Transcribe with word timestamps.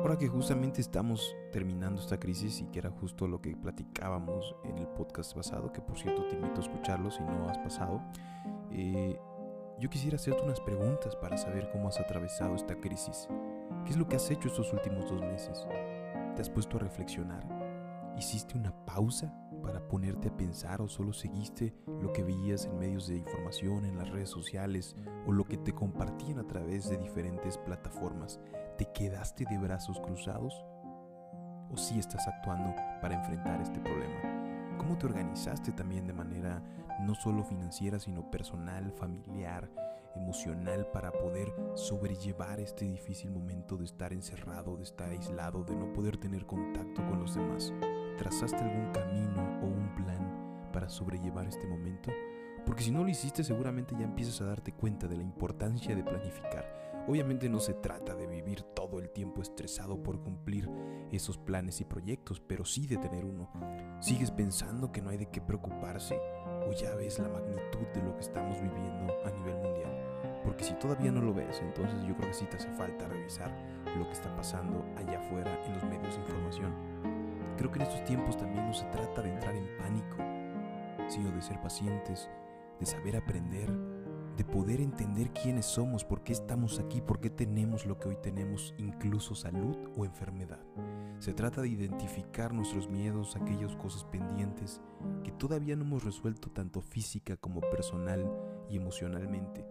ahora 0.00 0.16
que 0.16 0.28
justamente 0.28 0.80
estamos 0.80 1.36
terminando 1.52 2.00
esta 2.00 2.18
crisis 2.18 2.60
y 2.60 2.66
que 2.66 2.78
era 2.78 2.90
justo 2.90 3.28
lo 3.28 3.42
que 3.42 3.54
platicábamos 3.54 4.56
en 4.64 4.78
el 4.78 4.88
podcast 4.88 5.34
pasado, 5.34 5.70
que 5.72 5.82
por 5.82 5.98
cierto 5.98 6.26
te 6.26 6.36
invito 6.36 6.60
a 6.60 6.64
escucharlo 6.64 7.10
si 7.10 7.22
no 7.22 7.48
has 7.48 7.58
pasado, 7.58 8.02
eh, 8.70 9.18
yo 9.78 9.90
quisiera 9.90 10.16
hacerte 10.16 10.42
unas 10.42 10.60
preguntas 10.60 11.14
para 11.16 11.36
saber 11.36 11.70
cómo 11.70 11.88
has 11.88 12.00
atravesado 12.00 12.54
esta 12.54 12.76
crisis. 12.76 13.28
¿Qué 13.84 13.90
es 13.90 13.98
lo 13.98 14.08
que 14.08 14.16
has 14.16 14.30
hecho 14.30 14.48
estos 14.48 14.72
últimos 14.72 15.10
dos 15.10 15.20
meses? 15.20 15.66
¿Te 16.34 16.40
has 16.40 16.48
puesto 16.48 16.78
a 16.78 16.80
reflexionar? 16.80 17.46
¿Hiciste 18.16 18.56
una 18.56 18.74
pausa 18.86 19.34
para 19.62 19.86
ponerte 19.86 20.28
a 20.28 20.36
pensar 20.36 20.80
o 20.80 20.88
solo 20.88 21.12
seguiste 21.12 21.74
lo 22.00 22.10
que 22.12 22.22
veías 22.22 22.64
en 22.64 22.78
medios 22.78 23.06
de 23.06 23.16
información, 23.16 23.84
en 23.84 23.98
las 23.98 24.08
redes 24.08 24.30
sociales 24.30 24.96
o 25.26 25.32
lo 25.32 25.44
que 25.44 25.58
te 25.58 25.74
compartían 25.74 26.38
a 26.38 26.46
través 26.46 26.88
de 26.88 26.96
diferentes 26.96 27.58
plataformas? 27.58 28.40
¿Te 28.80 28.90
quedaste 28.94 29.44
de 29.44 29.58
brazos 29.58 30.00
cruzados? 30.00 30.54
¿O 31.70 31.76
sí 31.76 31.98
estás 31.98 32.26
actuando 32.26 32.74
para 33.02 33.14
enfrentar 33.14 33.60
este 33.60 33.78
problema? 33.78 34.78
cómo 34.78 34.96
te 34.96 35.04
organizaste 35.04 35.72
también 35.72 36.06
de 36.06 36.14
manera 36.14 36.62
no 37.02 37.14
solo 37.14 37.44
financiera, 37.44 37.98
sino 37.98 38.30
personal, 38.30 38.90
familiar, 38.92 39.70
emocional 40.16 40.86
para 40.94 41.12
poder 41.12 41.52
sobrellevar 41.74 42.58
este 42.58 42.86
difícil 42.86 43.30
momento 43.30 43.76
de 43.76 43.84
estar 43.84 44.14
encerrado, 44.14 44.78
de 44.78 44.84
estar 44.84 45.10
aislado, 45.10 45.62
de 45.62 45.76
no 45.76 45.92
poder 45.92 46.16
tener 46.16 46.46
contacto 46.46 47.06
con 47.06 47.20
los 47.20 47.34
demás. 47.34 47.74
¿Trazaste 48.16 48.56
algún 48.56 48.90
camino 48.92 49.60
o 49.62 49.66
un 49.66 49.94
plan 49.94 50.70
para 50.72 50.88
sobrellevar 50.88 51.46
este 51.46 51.66
momento? 51.66 52.10
Porque 52.64 52.82
si 52.84 52.90
no 52.90 53.04
lo 53.04 53.10
hiciste 53.10 53.44
seguramente 53.44 53.94
ya 53.98 54.06
empiezas 54.06 54.40
a 54.40 54.46
darte 54.46 54.72
cuenta 54.72 55.06
de 55.06 55.18
la 55.18 55.22
importancia 55.22 55.94
de 55.94 56.02
planificar. 56.02 56.89
Obviamente 57.08 57.48
no 57.48 57.60
se 57.60 57.74
trata 57.74 58.14
de 58.14 58.26
vivir 58.26 58.62
todo 58.62 58.98
el 58.98 59.10
tiempo 59.10 59.42
estresado 59.42 60.02
por 60.02 60.22
cumplir 60.22 60.68
esos 61.10 61.38
planes 61.38 61.80
y 61.80 61.84
proyectos, 61.84 62.40
pero 62.40 62.64
sí 62.64 62.86
de 62.86 62.98
tener 62.98 63.24
uno. 63.24 63.50
¿Sigues 64.00 64.30
pensando 64.30 64.92
que 64.92 65.02
no 65.02 65.10
hay 65.10 65.16
de 65.16 65.30
qué 65.30 65.40
preocuparse? 65.40 66.20
¿O 66.68 66.72
ya 66.72 66.94
ves 66.94 67.18
la 67.18 67.28
magnitud 67.28 67.86
de 67.94 68.02
lo 68.02 68.14
que 68.14 68.20
estamos 68.20 68.60
viviendo 68.60 69.12
a 69.24 69.30
nivel 69.30 69.56
mundial? 69.56 70.40
Porque 70.44 70.64
si 70.64 70.74
todavía 70.74 71.10
no 71.10 71.20
lo 71.20 71.34
ves, 71.34 71.60
entonces 71.60 72.00
yo 72.06 72.16
creo 72.16 72.28
que 72.28 72.34
sí 72.34 72.46
te 72.46 72.56
hace 72.56 72.70
falta 72.70 73.08
revisar 73.08 73.50
lo 73.96 74.06
que 74.06 74.12
está 74.12 74.34
pasando 74.36 74.84
allá 74.96 75.18
afuera 75.18 75.58
en 75.66 75.74
los 75.74 75.84
medios 75.84 76.14
de 76.14 76.20
información. 76.20 76.74
Creo 77.56 77.70
que 77.70 77.78
en 77.78 77.82
estos 77.82 78.04
tiempos 78.04 78.36
también 78.36 78.66
no 78.66 78.72
se 78.72 78.86
trata 78.86 79.22
de 79.22 79.30
entrar 79.30 79.54
en 79.54 79.76
pánico, 79.76 80.16
sino 81.08 81.30
de 81.30 81.42
ser 81.42 81.60
pacientes, 81.60 82.30
de 82.78 82.86
saber 82.86 83.16
aprender, 83.16 83.70
de 84.36 84.44
poder 84.44 84.80
entender 84.80 85.30
quiénes 85.32 85.66
somos, 85.66 86.04
por 86.04 86.22
qué 86.22 86.32
estamos 86.32 86.78
aquí, 86.78 87.00
por 87.00 87.20
qué 87.20 87.30
tenemos 87.30 87.86
lo 87.86 87.98
que 87.98 88.08
hoy 88.08 88.16
tenemos, 88.22 88.74
incluso 88.78 89.34
salud 89.34 89.76
o 89.96 90.04
enfermedad. 90.04 90.60
Se 91.18 91.34
trata 91.34 91.60
de 91.60 91.68
identificar 91.68 92.52
nuestros 92.52 92.88
miedos, 92.88 93.36
aquellas 93.36 93.76
cosas 93.76 94.04
pendientes 94.04 94.80
que 95.22 95.32
todavía 95.32 95.76
no 95.76 95.84
hemos 95.84 96.04
resuelto 96.04 96.50
tanto 96.50 96.80
física 96.80 97.36
como 97.36 97.60
personal 97.60 98.30
y 98.70 98.76
emocionalmente. 98.76 99.66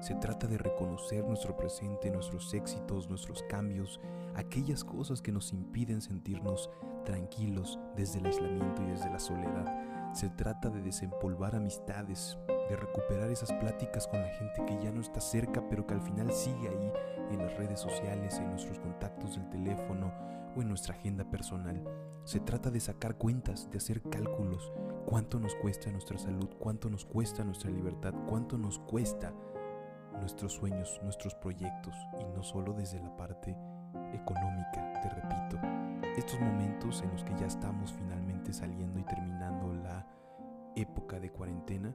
Se 0.00 0.14
trata 0.16 0.46
de 0.46 0.58
reconocer 0.58 1.24
nuestro 1.24 1.56
presente, 1.56 2.10
nuestros 2.10 2.52
éxitos, 2.52 3.08
nuestros 3.08 3.42
cambios, 3.44 4.00
aquellas 4.34 4.84
cosas 4.84 5.22
que 5.22 5.32
nos 5.32 5.52
impiden 5.52 6.00
sentirnos 6.00 6.70
tranquilos 7.04 7.78
desde 7.96 8.18
el 8.18 8.26
aislamiento 8.26 8.82
y 8.82 8.86
desde 8.86 9.10
la 9.10 9.18
soledad. 9.18 9.83
Se 10.14 10.30
trata 10.30 10.70
de 10.70 10.80
desempolvar 10.80 11.56
amistades, 11.56 12.38
de 12.46 12.76
recuperar 12.76 13.30
esas 13.30 13.52
pláticas 13.54 14.06
con 14.06 14.22
la 14.22 14.28
gente 14.28 14.64
que 14.64 14.78
ya 14.80 14.92
no 14.92 15.00
está 15.00 15.20
cerca, 15.20 15.68
pero 15.68 15.88
que 15.88 15.94
al 15.94 16.00
final 16.00 16.30
sigue 16.30 16.68
ahí 16.68 16.92
en 17.32 17.38
las 17.38 17.56
redes 17.56 17.80
sociales, 17.80 18.38
en 18.38 18.48
nuestros 18.50 18.78
contactos 18.78 19.34
del 19.34 19.50
teléfono 19.50 20.12
o 20.56 20.62
en 20.62 20.68
nuestra 20.68 20.94
agenda 20.94 21.24
personal. 21.24 21.82
Se 22.22 22.38
trata 22.38 22.70
de 22.70 22.78
sacar 22.78 23.16
cuentas, 23.16 23.68
de 23.72 23.78
hacer 23.78 24.02
cálculos, 24.02 24.72
cuánto 25.04 25.40
nos 25.40 25.56
cuesta 25.56 25.90
nuestra 25.90 26.16
salud, 26.16 26.48
cuánto 26.60 26.88
nos 26.88 27.04
cuesta 27.04 27.42
nuestra 27.42 27.72
libertad, 27.72 28.14
cuánto 28.28 28.56
nos 28.56 28.78
cuesta 28.78 29.32
nuestros 30.20 30.52
sueños, 30.52 31.00
nuestros 31.02 31.34
proyectos, 31.34 31.96
y 32.20 32.24
no 32.36 32.44
solo 32.44 32.72
desde 32.72 33.00
la 33.00 33.16
parte 33.16 33.56
económica, 34.12 34.92
te 35.02 35.08
repito. 35.10 35.58
Estos 36.16 36.38
momentos 36.38 37.02
en 37.02 37.10
los 37.10 37.24
que 37.24 37.34
ya 37.34 37.46
estamos 37.46 37.92
finalmente 37.92 38.23
saliendo 38.52 38.98
y 38.98 39.04
terminando 39.04 39.72
la 39.72 40.06
época 40.76 41.20
de 41.20 41.30
cuarentena, 41.30 41.94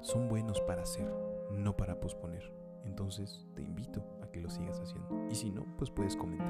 son 0.00 0.28
buenos 0.28 0.60
para 0.62 0.82
hacer, 0.82 1.12
no 1.50 1.76
para 1.76 2.00
posponer. 2.00 2.52
Entonces 2.84 3.46
te 3.54 3.62
invito 3.62 4.02
a 4.22 4.28
que 4.30 4.40
lo 4.40 4.48
sigas 4.50 4.80
haciendo. 4.80 5.26
Y 5.30 5.34
si 5.34 5.50
no, 5.50 5.66
pues 5.76 5.90
puedes 5.90 6.16
comentar. 6.16 6.46